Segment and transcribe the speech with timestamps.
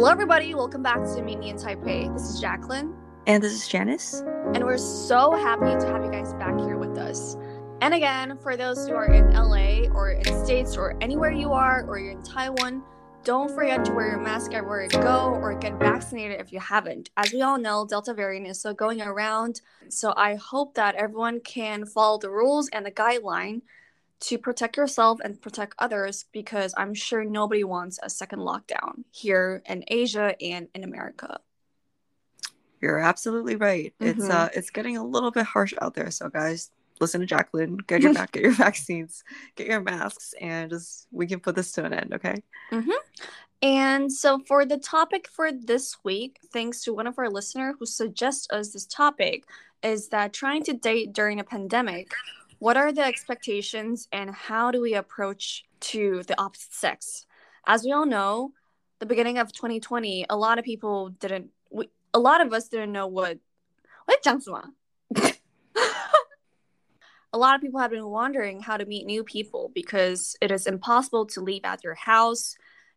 [0.00, 0.54] Hello, everybody.
[0.54, 2.10] Welcome back to Meet Me in Taipei.
[2.14, 2.94] This is Jacqueline.
[3.26, 4.22] And this is Janice.
[4.54, 7.36] And we're so happy to have you guys back here with us.
[7.82, 11.84] And again, for those who are in LA or in States or anywhere you are,
[11.86, 12.82] or you're in Taiwan,
[13.24, 17.10] don't forget to wear your mask everywhere you go or get vaccinated if you haven't.
[17.18, 19.60] As we all know, Delta variant is still going around.
[19.90, 23.60] So I hope that everyone can follow the rules and the guideline
[24.20, 29.62] to protect yourself and protect others because I'm sure nobody wants a second lockdown here
[29.66, 31.40] in Asia and in America.
[32.80, 33.94] You're absolutely right.
[34.00, 34.20] Mm-hmm.
[34.20, 36.10] It's uh it's getting a little bit harsh out there.
[36.10, 39.24] So guys, listen to Jacqueline, get your back, get your vaccines,
[39.56, 42.42] get your masks, and just we can put this to an end, okay?
[42.70, 42.90] Mm-hmm.
[43.62, 47.84] And so for the topic for this week, thanks to one of our listeners who
[47.84, 49.44] suggests us this topic,
[49.82, 52.10] is that trying to date during a pandemic
[52.60, 57.26] what are the expectations and how do we approach to the opposite sex?
[57.66, 58.52] As we all know,
[59.00, 61.50] the beginning of 2020, a lot of people didn't.
[61.70, 63.38] We, a lot of us didn't know what.
[64.04, 64.22] What
[67.32, 70.66] a lot of people have been wondering how to meet new people because it is
[70.66, 72.56] impossible to leave at your house.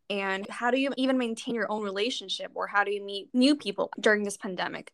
[0.10, 3.56] And how do you even maintain your own relationship or how do you meet new
[3.56, 4.92] people during this pandemic?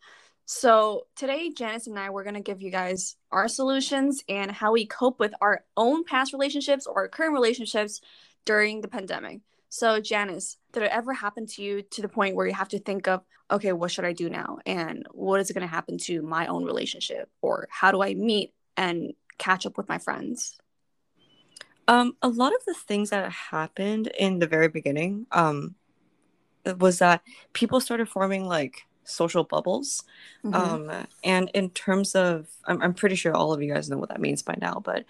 [0.51, 4.71] So, today, Janice and I, we're going to give you guys our solutions and how
[4.71, 8.01] we cope with our own past relationships or current relationships
[8.45, 9.41] during the pandemic.
[9.69, 12.79] So, Janice, did it ever happen to you to the point where you have to
[12.79, 14.57] think of, okay, what should I do now?
[14.65, 17.29] And what is going to happen to my own relationship?
[17.43, 20.57] Or how do I meet and catch up with my friends?
[21.87, 25.75] Um, a lot of the things that happened in the very beginning um,
[26.79, 27.21] was that
[27.53, 30.03] people started forming like social bubbles.
[30.43, 30.55] Mm-hmm.
[30.55, 34.09] Um, and in terms of, I'm, I'm pretty sure all of you guys know what
[34.09, 35.05] that means by now, but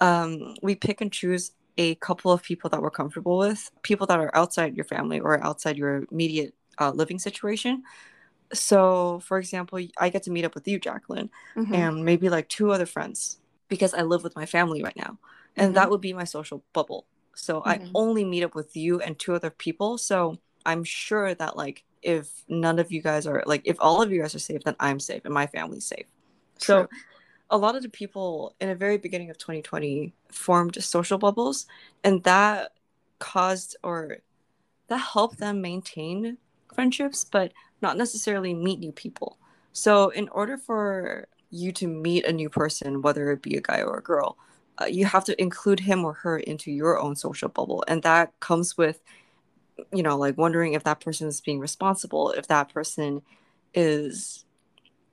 [0.00, 4.18] um, we pick and choose a couple of people that we're comfortable with, people that
[4.18, 7.82] are outside your family or outside your immediate uh, living situation.
[8.52, 11.74] So, for example, I get to meet up with you, Jacqueline, mm-hmm.
[11.74, 13.38] and maybe like two other friends
[13.68, 15.18] because I live with my family right now.
[15.56, 15.74] And mm-hmm.
[15.74, 17.06] that would be my social bubble.
[17.34, 17.90] So, I mm-hmm.
[17.94, 19.98] only meet up with you and two other people.
[19.98, 24.12] So, I'm sure that like if none of you guys are like if all of
[24.12, 26.06] you guys are safe then i'm safe and my family's safe
[26.60, 26.82] True.
[26.82, 26.88] so
[27.50, 31.66] a lot of the people in the very beginning of 2020 formed social bubbles
[32.04, 32.72] and that
[33.18, 34.18] caused or
[34.88, 36.36] that helped them maintain
[36.74, 39.38] friendships but not necessarily meet new people
[39.72, 43.80] so in order for you to meet a new person whether it be a guy
[43.82, 44.36] or a girl
[44.80, 48.32] uh, you have to include him or her into your own social bubble and that
[48.40, 49.00] comes with
[49.92, 53.22] you know like wondering if that person is being responsible if that person
[53.74, 54.44] is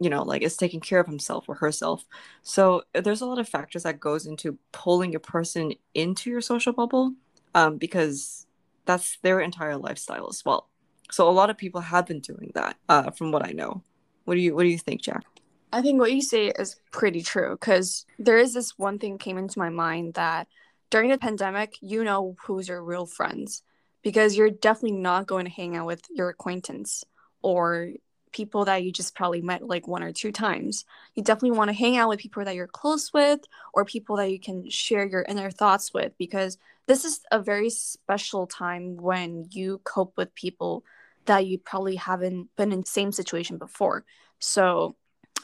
[0.02, 2.06] you know like is taking care of himself or herself.
[2.42, 6.74] So there's a lot of factors that goes into pulling a person into your social
[6.74, 7.14] bubble
[7.54, 8.48] um, because
[8.86, 10.68] that's their entire lifestyle as well.
[11.12, 13.84] So a lot of people have been doing that uh, from what i know.
[14.26, 15.24] What do you what do you think jack?
[15.72, 19.38] I think what you say is pretty true because there is this one thing came
[19.38, 20.48] into my mind that
[20.90, 23.64] during the pandemic you know who's your real friends
[24.02, 27.04] because you're definitely not going to hang out with your acquaintance
[27.42, 27.92] or
[28.32, 30.86] people that you just probably met like one or two times.
[31.16, 33.42] You definitely want to hang out with people that you're close with
[33.74, 36.58] or people that you can share your inner thoughts with because
[36.88, 40.84] this is a very special time when you cope with people
[41.26, 44.06] that you probably haven't been in the same situation before.
[44.40, 44.96] So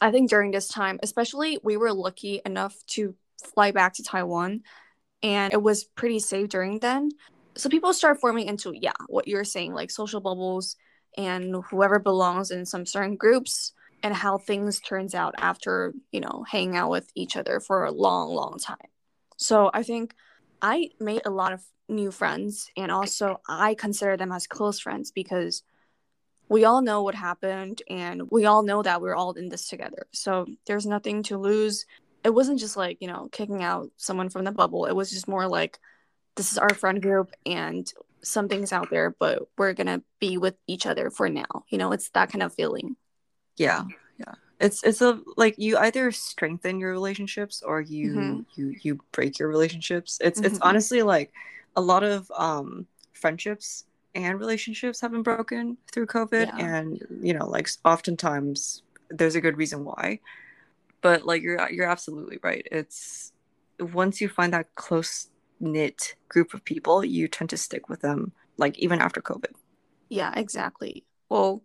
[0.01, 4.63] I think during this time, especially we were lucky enough to fly back to Taiwan
[5.21, 7.11] and it was pretty safe during then
[7.57, 10.75] so people start forming into yeah what you're saying like social bubbles
[11.17, 13.73] and whoever belongs in some certain groups
[14.03, 17.91] and how things turns out after you know hanging out with each other for a
[17.91, 18.77] long long time.
[19.37, 20.13] So i think
[20.61, 25.11] i made a lot of new friends and also i consider them as close friends
[25.11, 25.63] because
[26.49, 30.07] we all know what happened and we all know that we're all in this together.
[30.13, 31.85] So there's nothing to lose.
[32.23, 34.85] It wasn't just like you know kicking out someone from the bubble.
[34.85, 35.79] It was just more like
[36.37, 37.91] this is our friend group and
[38.21, 41.65] something's out there, but we're gonna be with each other for now.
[41.69, 42.95] You know, it's that kind of feeling.
[43.57, 43.83] Yeah,
[44.19, 44.33] yeah.
[44.59, 48.41] It's it's a like you either strengthen your relationships or you mm-hmm.
[48.55, 50.19] you you break your relationships.
[50.21, 50.47] It's mm-hmm.
[50.47, 51.31] it's honestly like
[51.75, 53.85] a lot of um friendships
[54.15, 56.57] and relationships have been broken through COVID, yeah.
[56.57, 60.19] and you know, like oftentimes there's a good reason why.
[61.01, 62.67] But like you're you're absolutely right.
[62.71, 63.31] It's
[63.79, 65.27] once you find that close
[65.59, 69.53] knit group of people, you tend to stick with them, like even after COVID.
[70.09, 71.03] Yeah, exactly.
[71.29, 71.63] Well,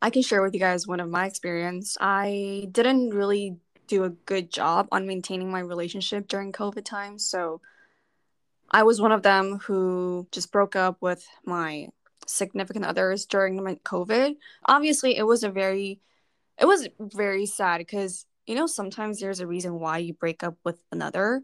[0.00, 1.96] I can share with you guys one of my experience.
[2.00, 3.56] I didn't really
[3.86, 7.18] do a good job on maintaining my relationship during COVID time.
[7.18, 7.60] So
[8.70, 11.88] I was one of them who just broke up with my
[12.26, 14.36] significant others during COVID.
[14.66, 16.00] Obviously, it was a very,
[16.58, 20.56] it was very sad because you know sometimes there's a reason why you break up
[20.64, 21.42] with another,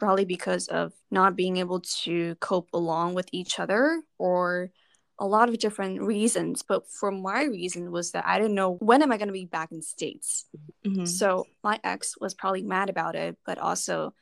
[0.00, 4.70] probably because of not being able to cope along with each other or
[5.18, 6.62] a lot of different reasons.
[6.62, 9.44] But for my reason was that I didn't know when am I going to be
[9.44, 10.46] back in states.
[10.84, 11.04] Mm-hmm.
[11.04, 14.14] So my ex was probably mad about it, but also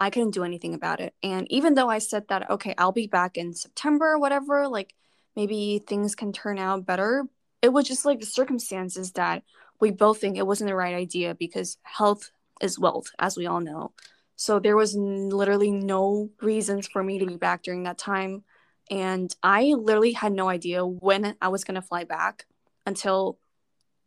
[0.00, 1.14] I couldn't do anything about it.
[1.22, 4.94] And even though I said that, okay, I'll be back in September or whatever, like
[5.34, 7.24] maybe things can turn out better,
[7.62, 9.42] it was just like the circumstances that
[9.80, 12.30] we both think it wasn't the right idea because health
[12.60, 13.92] is wealth, as we all know.
[14.36, 18.44] So there was n- literally no reasons for me to be back during that time.
[18.90, 22.46] And I literally had no idea when I was going to fly back
[22.84, 23.38] until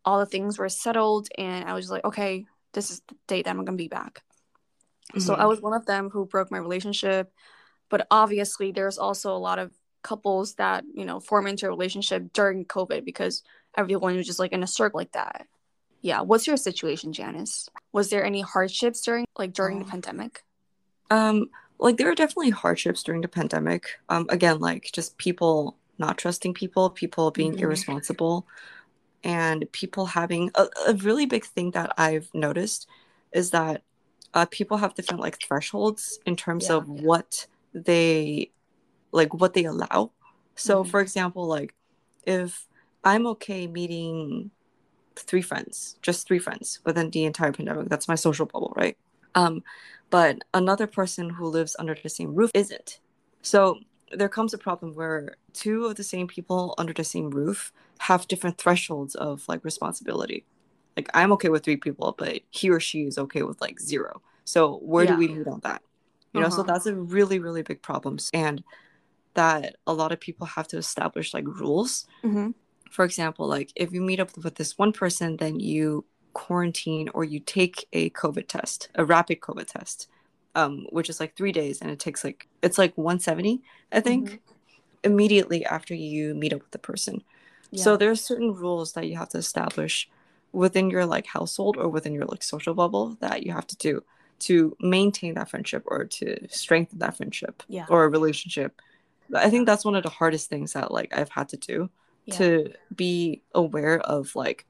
[0.04, 1.28] all the things were settled.
[1.36, 4.22] And I was like, okay, this is the date that I'm going to be back.
[5.10, 5.20] Mm-hmm.
[5.20, 5.48] So I mm-hmm.
[5.48, 7.32] was one of them who broke my relationship.
[7.90, 9.72] But obviously, there's also a lot of
[10.02, 13.42] couples that, you know, form into a relationship during COVID because
[13.76, 15.46] everyone was just like in a circle like that.
[16.00, 16.22] Yeah.
[16.22, 17.68] What's your situation, Janice?
[17.92, 19.90] Was there any hardships during like during the oh.
[19.90, 20.44] pandemic?
[21.10, 23.98] Um, like there were definitely hardships during the pandemic.
[24.08, 27.64] Um, again, like just people not trusting people, people being mm-hmm.
[27.64, 28.46] irresponsible,
[29.22, 32.86] and people having a, a really big thing that I've noticed
[33.32, 33.82] is that
[34.34, 36.76] uh, people have different like thresholds in terms yeah.
[36.76, 38.50] of what they
[39.12, 40.10] like what they allow
[40.54, 40.90] so mm-hmm.
[40.90, 41.74] for example like
[42.24, 42.66] if
[43.04, 44.50] i'm okay meeting
[45.16, 47.88] three friends just three friends within the entire pandemic.
[47.88, 48.96] That's my social bubble right?
[49.34, 49.62] Um
[50.10, 53.00] but another person who lives under the same roof isn't.
[53.42, 53.78] So
[54.12, 58.26] there comes a problem where two of the same people under the same roof have
[58.26, 60.44] different thresholds of like responsibility.
[60.96, 64.22] Like i'm okay with three people but he or she is okay with like zero.
[64.44, 65.12] So where yeah.
[65.12, 65.82] do we meet on that?
[66.32, 66.56] You know uh-huh.
[66.56, 68.18] so that's a really really big problem.
[68.32, 68.62] And
[69.34, 72.50] that a lot of people have to establish like rules mm-hmm.
[72.90, 76.04] For example like if you meet up with this one person then you
[76.34, 80.08] quarantine or you take a covid test a rapid covid test
[80.56, 84.28] um, which is like three days and it takes like it's like 170 i think
[84.28, 84.36] mm-hmm.
[85.04, 87.22] immediately after you meet up with the person
[87.70, 87.82] yeah.
[87.82, 90.08] so there are certain rules that you have to establish
[90.52, 94.02] within your like household or within your like social bubble that you have to do
[94.40, 97.86] to maintain that friendship or to strengthen that friendship yeah.
[97.88, 98.80] or a relationship
[99.36, 101.88] i think that's one of the hardest things that like i've had to do
[102.30, 102.38] yeah.
[102.38, 104.66] to be aware of like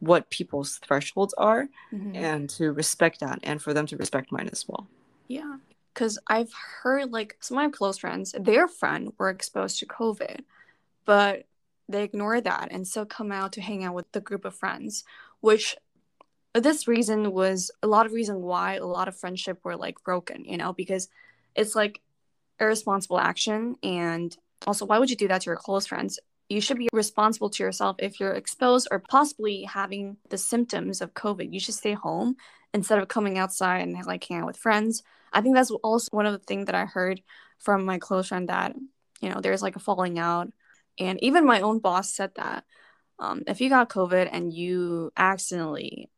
[0.00, 2.16] what people's thresholds are mm-hmm.
[2.16, 4.88] and to respect that and for them to respect mine as well
[5.28, 5.56] yeah
[5.94, 6.52] because i've
[6.82, 10.40] heard like some of my close friends their friend were exposed to covid
[11.04, 11.44] but
[11.88, 15.04] they ignore that and still come out to hang out with the group of friends
[15.40, 15.76] which
[16.54, 20.44] this reason was a lot of reason why a lot of friendship were like broken
[20.44, 21.08] you know because
[21.54, 22.00] it's like
[22.60, 24.36] irresponsible action and
[24.66, 26.18] also why would you do that to your close friends
[26.52, 31.14] you should be responsible to yourself if you're exposed or possibly having the symptoms of
[31.14, 31.52] covid.
[31.52, 32.36] You should stay home
[32.74, 35.02] instead of coming outside and like hang out with friends.
[35.32, 37.22] I think that's also one of the things that i heard
[37.58, 38.76] from my close friend that
[39.20, 40.52] you know there's like a falling out.
[40.98, 42.64] And even my own boss said that
[43.18, 46.10] um, if you got covid and you accidentally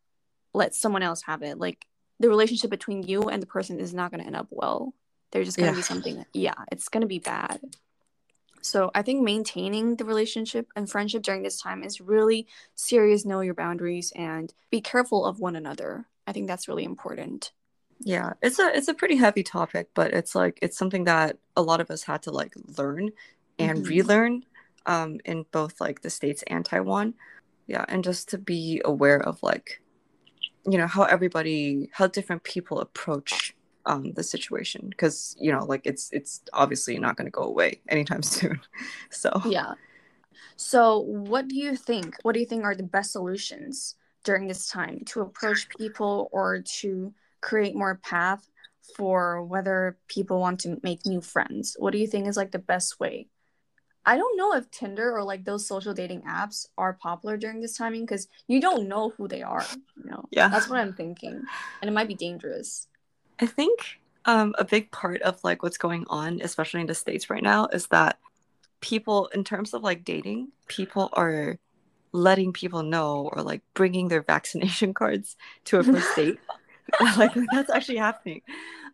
[0.52, 1.86] let someone else have it like
[2.18, 4.94] the relationship between you and the person is not going to end up well.
[5.30, 5.78] There's just going to yeah.
[5.78, 7.60] be something yeah it's going to be bad
[8.64, 13.40] so i think maintaining the relationship and friendship during this time is really serious know
[13.40, 16.06] your boundaries and be careful of one another.
[16.26, 17.52] I think that's really important.
[18.00, 21.62] Yeah it's a it's a pretty heavy topic but it's like it's something that a
[21.62, 23.10] lot of us had to like learn
[23.58, 23.88] and mm-hmm.
[23.88, 24.44] relearn
[24.86, 27.14] um in both like the states and taiwan.
[27.66, 29.80] Yeah and just to be aware of like
[30.66, 33.53] you know how everybody how different people approach
[33.86, 37.80] um, the situation because you know like it's it's obviously not going to go away
[37.88, 38.60] anytime soon
[39.10, 39.30] so.
[39.46, 39.74] Yeah.
[40.56, 44.68] So what do you think what do you think are the best solutions during this
[44.68, 48.48] time to approach people or to create more path
[48.96, 51.76] for whether people want to make new friends?
[51.78, 53.28] What do you think is like the best way?
[54.06, 57.76] I don't know if Tinder or like those social dating apps are popular during this
[57.76, 59.64] timing because you don't know who they are.
[59.96, 61.42] You know, yeah, that's what I'm thinking,
[61.80, 62.86] and it might be dangerous.
[63.40, 67.30] I think um, a big part of like what's going on, especially in the states
[67.30, 68.18] right now, is that
[68.80, 71.58] people, in terms of like dating, people are
[72.12, 76.38] letting people know or like bringing their vaccination cards to a first date.
[77.16, 78.42] like that's actually happening.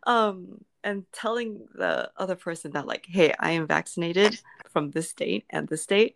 [0.07, 5.45] Um, and telling the other person that like hey i am vaccinated from this date
[5.49, 6.15] and this date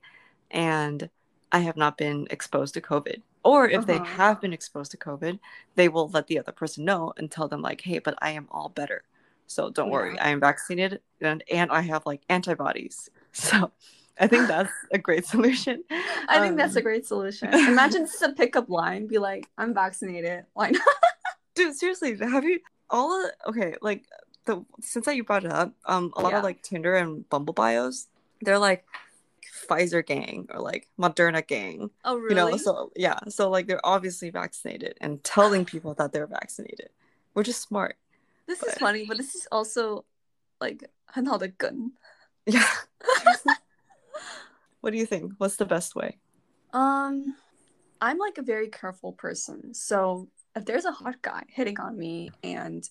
[0.51, 1.09] and
[1.51, 3.85] i have not been exposed to covid or if uh-huh.
[3.85, 5.39] they have been exposed to covid
[5.75, 8.47] they will let the other person know and tell them like hey but i am
[8.51, 9.03] all better
[9.47, 9.93] so don't yeah.
[9.93, 13.71] worry i am vaccinated and, and i have like antibodies so
[14.17, 15.83] I think that's a great solution.
[15.89, 17.49] I think um, that's a um, great solution.
[17.53, 19.07] Imagine this is a pickup line.
[19.07, 20.45] Be like, I'm vaccinated.
[20.53, 20.81] Why not?
[21.53, 22.59] Dude, seriously, have you
[22.89, 24.05] all of, okay, like
[24.45, 26.37] the since that you brought it up, um a lot yeah.
[26.37, 28.07] of like Tinder and Bumble bios,
[28.41, 28.85] they're like
[29.68, 31.90] Pfizer gang or like Moderna gang.
[32.04, 32.28] Oh really?
[32.30, 33.18] You know, so yeah.
[33.28, 36.90] So like they're obviously vaccinated and telling people that they're vaccinated.
[37.32, 37.96] Which is smart.
[38.46, 38.70] This but...
[38.70, 40.04] is funny, but this is also
[40.60, 41.92] like 很好的梗.
[42.46, 42.66] Yeah.
[44.80, 45.32] what do you think?
[45.38, 46.18] What's the best way?
[46.72, 47.36] Um,
[48.00, 49.74] I'm like a very careful person.
[49.74, 52.88] So if there's a hot guy hitting on me and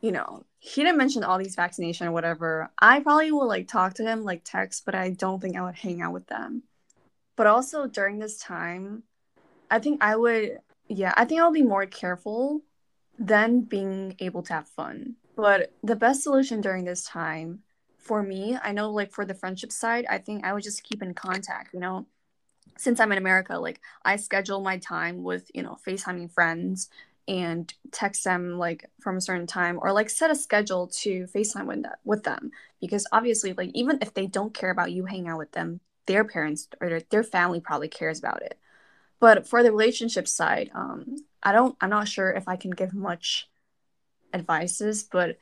[0.00, 3.95] you know, he didn't mention all these vaccination or whatever, I probably will like talk
[3.95, 6.63] to him like text, but I don't think I would hang out with them.
[7.37, 9.03] But also during this time,
[9.71, 12.61] I think I would yeah, I think I'll be more careful
[13.17, 15.15] than being able to have fun.
[15.35, 17.59] But the best solution during this time
[17.97, 21.01] for me, I know like for the friendship side, I think I would just keep
[21.01, 22.07] in contact, you know.
[22.77, 26.89] Since I'm in America, like I schedule my time with, you know, FaceTiming friends
[27.29, 31.67] and text them like from a certain time or like set a schedule to FaceTime
[31.67, 32.51] with, with them.
[32.81, 36.23] Because obviously like even if they don't care about you hanging out with them, their
[36.23, 38.57] parents or their, their family probably cares about it.
[39.19, 42.95] But for the relationship side, um, I don't I'm not sure if I can give
[42.95, 43.47] much
[44.33, 45.37] advices, but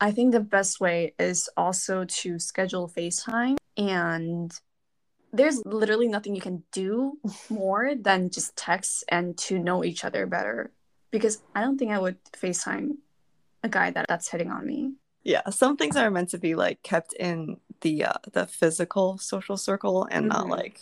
[0.00, 3.56] I think the best way is also to schedule FaceTime.
[3.76, 4.58] And
[5.34, 7.18] there's literally nothing you can do
[7.50, 10.70] more than just text and to know each other better
[11.14, 12.96] because I don't think I would FaceTime
[13.62, 14.94] a guy that that's hitting on me.
[15.22, 19.56] Yeah, some things are meant to be like kept in the uh, the physical social
[19.56, 20.48] circle and mm-hmm.
[20.48, 20.80] not like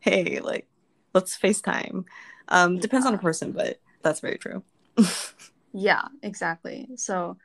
[0.00, 0.66] hey, like
[1.14, 2.04] let's FaceTime.
[2.48, 4.62] Um depends on the person, but that's very true.
[5.72, 6.88] Yeah, exactly.
[6.96, 7.36] So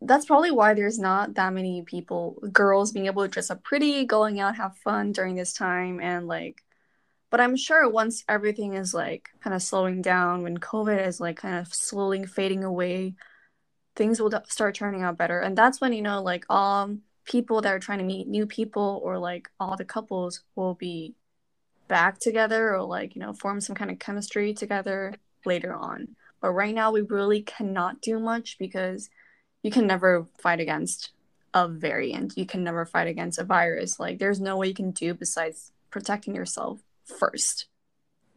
[0.00, 4.04] that's probably why there's not that many people, girls being able to dress up pretty,
[4.04, 6.00] going out, have fun during this time.
[6.00, 6.62] And like,
[7.30, 11.36] but I'm sure once everything is like kind of slowing down, when COVID is like
[11.36, 13.14] kind of slowly fading away,
[13.96, 15.40] things will start turning out better.
[15.40, 19.00] And that's when, you know, like, um, people that are trying to meet new people
[19.02, 21.14] or like all the couples will be
[21.88, 25.14] back together or like, you know, form some kind of chemistry together
[25.44, 26.08] later on.
[26.40, 29.10] But right now, we really cannot do much because
[29.62, 31.10] you can never fight against
[31.54, 32.36] a variant.
[32.36, 33.98] You can never fight against a virus.
[33.98, 37.66] Like, there's no way you can do besides protecting yourself first.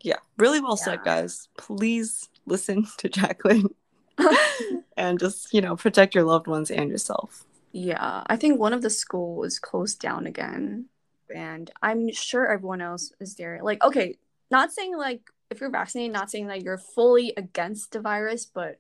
[0.01, 0.83] Yeah, really well yeah.
[0.85, 1.49] said, guys.
[1.57, 3.69] Please listen to Jacqueline
[4.97, 7.45] and just, you know, protect your loved ones and yourself.
[7.71, 10.85] Yeah, I think one of the school is closed down again.
[11.33, 13.59] And I'm sure everyone else is there.
[13.61, 14.17] Like, okay,
[14.49, 18.79] not saying like if you're vaccinated, not saying that you're fully against the virus, but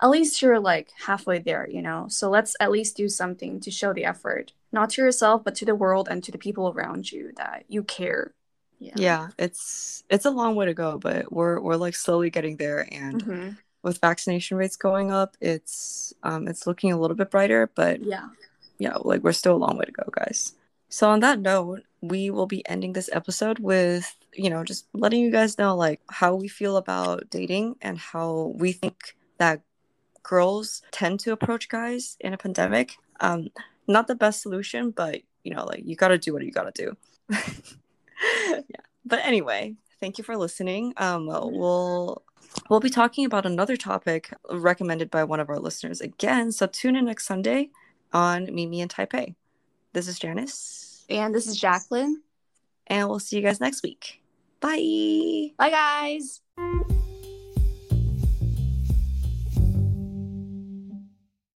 [0.00, 2.06] at least you're like halfway there, you know?
[2.08, 5.64] So let's at least do something to show the effort, not to yourself, but to
[5.64, 8.32] the world and to the people around you that you care.
[8.78, 8.94] Yeah.
[8.96, 12.86] Yeah, it's it's a long way to go, but we're we're like slowly getting there
[12.92, 13.48] and mm-hmm.
[13.82, 18.28] with vaccination rates going up, it's um it's looking a little bit brighter, but yeah.
[18.78, 20.54] Yeah, like we're still a long way to go, guys.
[20.88, 25.20] So on that note, we will be ending this episode with, you know, just letting
[25.20, 29.62] you guys know like how we feel about dating and how we think that
[30.22, 32.96] girls tend to approach guys in a pandemic.
[33.18, 33.48] Um
[33.88, 36.72] not the best solution, but you know, like you got to do what you got
[36.72, 36.96] to do.
[38.48, 38.62] yeah.
[39.04, 40.94] But anyway, thank you for listening.
[40.96, 42.22] Um we'll
[42.68, 46.52] we'll be talking about another topic recommended by one of our listeners again.
[46.52, 47.70] So tune in next Sunday
[48.12, 49.34] on Meet Me in Taipei.
[49.92, 51.04] This is Janice.
[51.08, 52.22] And this is Jacqueline.
[52.86, 54.22] And we'll see you guys next week.
[54.60, 55.52] Bye.
[55.56, 56.40] Bye, guys.